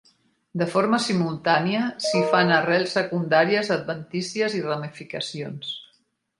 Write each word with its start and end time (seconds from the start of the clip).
De 0.61 0.67
forma 0.75 0.99
simultània 1.07 1.83
s'hi 2.07 2.23
fan 2.33 2.55
arrels 2.57 2.97
secundàries 3.01 3.71
adventícies 3.79 4.59
i 4.61 4.65
ramificacions. 4.67 5.79